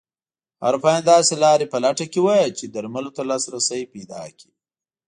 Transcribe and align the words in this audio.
اروپایان 0.67 1.03
داسې 1.13 1.33
لارې 1.43 1.65
په 1.73 1.77
لټه 1.83 2.05
کې 2.11 2.19
وو 2.25 2.35
چې 2.57 2.65
درملو 2.73 3.11
ته 3.15 3.21
لاسرسی 3.29 3.81
پیدا 3.93 4.21
کړي. 4.37 4.51